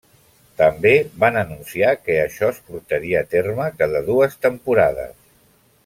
[0.61, 5.15] També van anunciar que això es portaria a terme cada dues temporades.